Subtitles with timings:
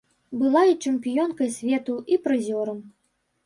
[0.43, 2.85] Была і чэмпіёнкай свету, і прызёрам.